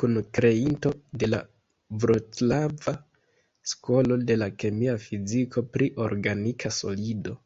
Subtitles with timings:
[0.00, 0.90] Kunkreinto
[1.24, 1.40] de la
[2.06, 2.96] vroclava
[3.76, 7.40] skolo de la kemia fiziko pri organika solido.